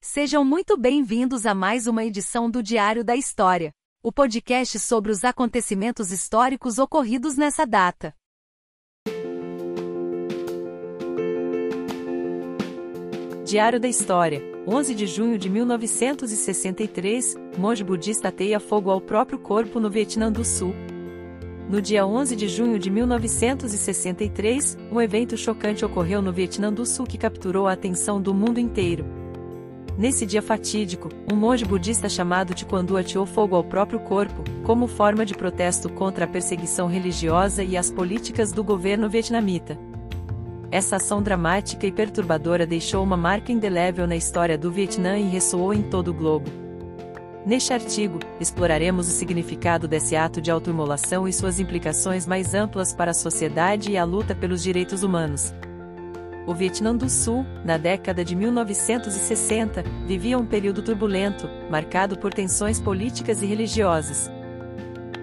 Sejam 0.00 0.44
muito 0.44 0.76
bem-vindos 0.76 1.44
a 1.44 1.52
mais 1.52 1.88
uma 1.88 2.04
edição 2.04 2.48
do 2.48 2.62
Diário 2.62 3.02
da 3.02 3.16
História, 3.16 3.72
o 4.00 4.12
podcast 4.12 4.78
sobre 4.78 5.10
os 5.10 5.24
acontecimentos 5.24 6.12
históricos 6.12 6.78
ocorridos 6.78 7.36
nessa 7.36 7.66
data. 7.66 8.14
Diário 13.44 13.80
da 13.80 13.88
História, 13.88 14.40
11 14.68 14.94
de 14.94 15.06
junho 15.08 15.36
de 15.36 15.50
1963, 15.50 17.34
monge 17.58 17.82
budista 17.82 18.28
ateia 18.28 18.60
fogo 18.60 18.88
ao 18.88 19.00
próprio 19.00 19.40
corpo 19.40 19.80
no 19.80 19.90
Vietnã 19.90 20.30
do 20.30 20.44
Sul. 20.44 20.72
No 21.68 21.82
dia 21.82 22.06
11 22.06 22.36
de 22.36 22.46
junho 22.46 22.78
de 22.78 22.88
1963, 22.88 24.78
um 24.92 25.00
evento 25.00 25.36
chocante 25.36 25.84
ocorreu 25.84 26.22
no 26.22 26.32
Vietnã 26.32 26.72
do 26.72 26.86
Sul 26.86 27.04
que 27.04 27.18
capturou 27.18 27.66
a 27.66 27.72
atenção 27.72 28.22
do 28.22 28.32
mundo 28.32 28.60
inteiro. 28.60 29.23
Nesse 29.96 30.26
dia 30.26 30.42
fatídico, 30.42 31.08
um 31.32 31.36
monge 31.36 31.64
budista 31.64 32.08
chamado 32.08 32.52
Tiquandu 32.52 32.96
ateou 32.96 33.24
fogo 33.24 33.54
ao 33.54 33.62
próprio 33.62 34.00
corpo, 34.00 34.42
como 34.64 34.88
forma 34.88 35.24
de 35.24 35.34
protesto 35.34 35.88
contra 35.88 36.24
a 36.24 36.28
perseguição 36.28 36.88
religiosa 36.88 37.62
e 37.62 37.76
as 37.76 37.92
políticas 37.92 38.50
do 38.50 38.64
governo 38.64 39.08
vietnamita. 39.08 39.78
Essa 40.68 40.96
ação 40.96 41.22
dramática 41.22 41.86
e 41.86 41.92
perturbadora 41.92 42.66
deixou 42.66 43.04
uma 43.04 43.16
marca 43.16 43.52
indelével 43.52 44.08
na 44.08 44.16
história 44.16 44.58
do 44.58 44.72
Vietnã 44.72 45.16
e 45.16 45.28
ressoou 45.28 45.72
em 45.72 45.82
todo 45.82 46.08
o 46.08 46.14
globo. 46.14 46.50
Neste 47.46 47.72
artigo, 47.72 48.18
exploraremos 48.40 49.06
o 49.06 49.12
significado 49.12 49.86
desse 49.86 50.16
ato 50.16 50.40
de 50.40 50.50
autoimolação 50.50 51.28
e 51.28 51.32
suas 51.32 51.60
implicações 51.60 52.26
mais 52.26 52.52
amplas 52.54 52.92
para 52.92 53.12
a 53.12 53.14
sociedade 53.14 53.92
e 53.92 53.96
a 53.96 54.02
luta 54.02 54.34
pelos 54.34 54.60
direitos 54.60 55.04
humanos. 55.04 55.54
O 56.46 56.52
Vietnã 56.52 56.94
do 56.94 57.08
Sul, 57.08 57.46
na 57.64 57.78
década 57.78 58.22
de 58.22 58.36
1960, 58.36 59.82
vivia 60.06 60.38
um 60.38 60.44
período 60.44 60.82
turbulento, 60.82 61.48
marcado 61.70 62.18
por 62.18 62.34
tensões 62.34 62.78
políticas 62.78 63.40
e 63.42 63.46
religiosas. 63.46 64.30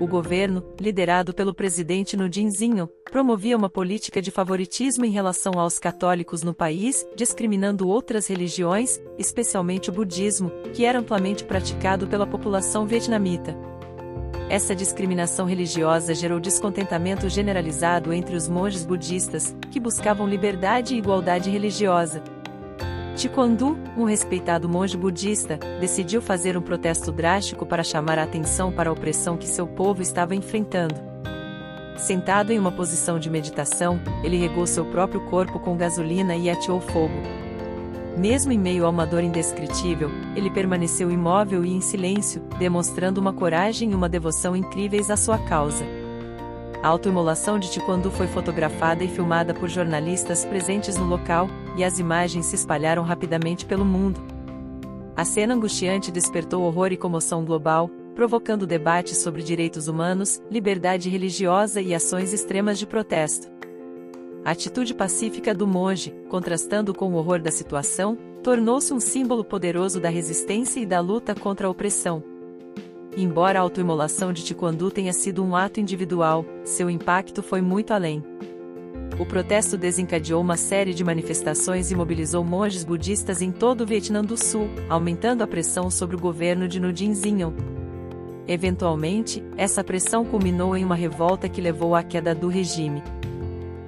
O 0.00 0.06
governo, 0.06 0.64
liderado 0.80 1.34
pelo 1.34 1.52
presidente 1.52 2.16
No 2.16 2.32
Jinzinho, 2.32 2.88
promovia 3.10 3.54
uma 3.54 3.68
política 3.68 4.22
de 4.22 4.30
favoritismo 4.30 5.04
em 5.04 5.10
relação 5.10 5.58
aos 5.58 5.78
católicos 5.78 6.42
no 6.42 6.54
país, 6.54 7.06
discriminando 7.14 7.86
outras 7.86 8.26
religiões, 8.26 8.98
especialmente 9.18 9.90
o 9.90 9.92
budismo, 9.92 10.50
que 10.72 10.86
era 10.86 11.00
amplamente 11.00 11.44
praticado 11.44 12.06
pela 12.06 12.26
população 12.26 12.86
vietnamita. 12.86 13.54
Essa 14.50 14.74
discriminação 14.74 15.46
religiosa 15.46 16.12
gerou 16.12 16.40
descontentamento 16.40 17.28
generalizado 17.28 18.12
entre 18.12 18.34
os 18.34 18.48
monges 18.48 18.84
budistas, 18.84 19.54
que 19.70 19.78
buscavam 19.78 20.26
liberdade 20.26 20.92
e 20.92 20.98
igualdade 20.98 21.48
religiosa. 21.48 22.20
Tiquandu, 23.14 23.78
um 23.96 24.02
respeitado 24.02 24.68
monge 24.68 24.96
budista, 24.96 25.56
decidiu 25.78 26.20
fazer 26.20 26.56
um 26.56 26.62
protesto 26.62 27.12
drástico 27.12 27.64
para 27.64 27.84
chamar 27.84 28.18
a 28.18 28.24
atenção 28.24 28.72
para 28.72 28.90
a 28.90 28.92
opressão 28.92 29.36
que 29.36 29.46
seu 29.46 29.68
povo 29.68 30.02
estava 30.02 30.34
enfrentando. 30.34 30.96
Sentado 31.96 32.52
em 32.52 32.58
uma 32.58 32.72
posição 32.72 33.20
de 33.20 33.30
meditação, 33.30 34.00
ele 34.24 34.36
regou 34.36 34.66
seu 34.66 34.84
próprio 34.84 35.20
corpo 35.26 35.60
com 35.60 35.76
gasolina 35.76 36.34
e 36.34 36.50
ateou 36.50 36.80
fogo. 36.80 37.14
Mesmo 38.16 38.52
em 38.52 38.58
meio 38.58 38.84
a 38.84 38.88
uma 38.88 39.06
dor 39.06 39.22
indescritível, 39.22 40.10
ele 40.34 40.50
permaneceu 40.50 41.10
imóvel 41.10 41.64
e 41.64 41.72
em 41.72 41.80
silêncio, 41.80 42.42
demonstrando 42.58 43.20
uma 43.20 43.32
coragem 43.32 43.92
e 43.92 43.94
uma 43.94 44.08
devoção 44.08 44.54
incríveis 44.56 45.10
à 45.10 45.16
sua 45.16 45.38
causa. 45.38 45.84
A 46.82 46.88
autoimolação 46.88 47.58
de 47.58 47.70
Tiquandu 47.70 48.10
foi 48.10 48.26
fotografada 48.26 49.04
e 49.04 49.08
filmada 49.08 49.52
por 49.52 49.68
jornalistas 49.68 50.44
presentes 50.44 50.96
no 50.96 51.04
local, 51.04 51.48
e 51.76 51.84
as 51.84 51.98
imagens 51.98 52.46
se 52.46 52.56
espalharam 52.56 53.02
rapidamente 53.02 53.66
pelo 53.66 53.84
mundo. 53.84 54.20
A 55.14 55.24
cena 55.24 55.54
angustiante 55.54 56.10
despertou 56.10 56.62
horror 56.62 56.92
e 56.92 56.96
comoção 56.96 57.44
global, 57.44 57.90
provocando 58.14 58.66
debates 58.66 59.18
sobre 59.18 59.42
direitos 59.42 59.88
humanos, 59.88 60.42
liberdade 60.50 61.08
religiosa 61.08 61.80
e 61.80 61.94
ações 61.94 62.32
extremas 62.32 62.78
de 62.78 62.86
protesto. 62.86 63.59
A 64.44 64.52
atitude 64.52 64.94
pacífica 64.94 65.54
do 65.54 65.66
monge, 65.66 66.14
contrastando 66.28 66.94
com 66.94 67.12
o 67.12 67.16
horror 67.16 67.40
da 67.40 67.50
situação, 67.50 68.16
tornou-se 68.42 68.92
um 68.92 68.98
símbolo 68.98 69.44
poderoso 69.44 70.00
da 70.00 70.08
resistência 70.08 70.80
e 70.80 70.86
da 70.86 70.98
luta 70.98 71.34
contra 71.34 71.66
a 71.66 71.70
opressão. 71.70 72.22
Embora 73.16 73.58
a 73.58 73.62
autoimolação 73.62 74.32
de 74.32 74.42
Tiquandu 74.42 74.90
tenha 74.90 75.12
sido 75.12 75.44
um 75.44 75.54
ato 75.54 75.78
individual, 75.78 76.44
seu 76.64 76.88
impacto 76.88 77.42
foi 77.42 77.60
muito 77.60 77.92
além. 77.92 78.24
O 79.18 79.26
protesto 79.26 79.76
desencadeou 79.76 80.40
uma 80.40 80.56
série 80.56 80.94
de 80.94 81.04
manifestações 81.04 81.90
e 81.90 81.94
mobilizou 81.94 82.42
monges 82.42 82.84
budistas 82.84 83.42
em 83.42 83.52
todo 83.52 83.82
o 83.82 83.86
Vietnã 83.86 84.24
do 84.24 84.38
Sul, 84.38 84.70
aumentando 84.88 85.42
a 85.42 85.46
pressão 85.46 85.90
sobre 85.90 86.16
o 86.16 86.20
governo 86.20 86.66
de 86.66 86.80
No 86.80 86.90
Zinhon. 86.96 87.52
Eventualmente, 88.48 89.44
essa 89.56 89.84
pressão 89.84 90.24
culminou 90.24 90.74
em 90.74 90.84
uma 90.84 90.94
revolta 90.94 91.48
que 91.48 91.60
levou 91.60 91.94
à 91.94 92.02
queda 92.02 92.34
do 92.34 92.48
regime. 92.48 93.02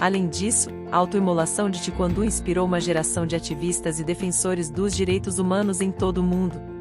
Além 0.00 0.28
disso, 0.28 0.70
a 0.90 0.96
autoimolação 0.96 1.70
de 1.70 1.80
Tiquandu 1.80 2.24
inspirou 2.24 2.66
uma 2.66 2.80
geração 2.80 3.26
de 3.26 3.36
ativistas 3.36 4.00
e 4.00 4.04
defensores 4.04 4.70
dos 4.70 4.94
direitos 4.94 5.38
humanos 5.38 5.80
em 5.80 5.90
todo 5.90 6.18
o 6.18 6.22
mundo. 6.22 6.74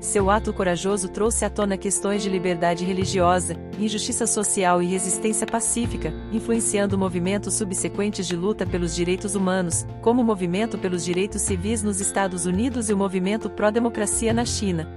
Seu 0.00 0.30
ato 0.30 0.50
corajoso 0.50 1.10
trouxe 1.10 1.44
à 1.44 1.50
tona 1.50 1.76
questões 1.76 2.22
de 2.22 2.30
liberdade 2.30 2.86
religiosa, 2.86 3.54
injustiça 3.78 4.26
social 4.26 4.82
e 4.82 4.86
resistência 4.86 5.46
pacífica, 5.46 6.14
influenciando 6.32 6.96
movimentos 6.96 7.52
subsequentes 7.54 8.26
de 8.26 8.34
luta 8.34 8.64
pelos 8.64 8.94
direitos 8.94 9.34
humanos, 9.34 9.86
como 10.00 10.22
o 10.22 10.24
Movimento 10.24 10.78
pelos 10.78 11.04
Direitos 11.04 11.42
Civis 11.42 11.82
nos 11.82 12.00
Estados 12.00 12.46
Unidos 12.46 12.88
e 12.88 12.94
o 12.94 12.96
Movimento 12.96 13.50
Pró-Democracia 13.50 14.32
na 14.32 14.46
China. 14.46 14.88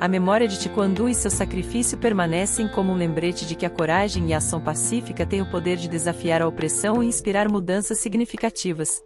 A 0.00 0.08
memória 0.08 0.48
de 0.48 0.58
Tiquandu 0.58 1.10
e 1.10 1.14
seu 1.14 1.30
sacrifício 1.30 1.98
permanecem 1.98 2.66
como 2.66 2.90
um 2.90 2.96
lembrete 2.96 3.44
de 3.44 3.54
que 3.54 3.66
a 3.66 3.70
coragem 3.70 4.30
e 4.30 4.32
a 4.32 4.38
ação 4.38 4.58
pacífica 4.58 5.26
têm 5.26 5.42
o 5.42 5.50
poder 5.50 5.76
de 5.76 5.88
desafiar 5.88 6.40
a 6.40 6.48
opressão 6.48 7.02
e 7.02 7.06
inspirar 7.06 7.50
mudanças 7.50 7.98
significativas. 7.98 9.02